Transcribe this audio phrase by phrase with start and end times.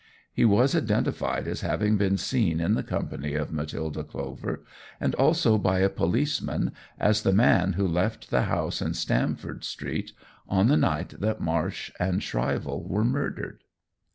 [0.33, 4.63] He was identified as having been seen in the company of Matilda Clover,
[4.99, 10.13] and also by a policeman, as the man who left the house in Stamford Street
[10.49, 13.63] on the night that Marsh and Shrivell were murdered.